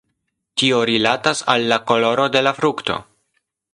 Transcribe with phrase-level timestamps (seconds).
[0.61, 2.97] Tio rilatas al la koloro de la frukto.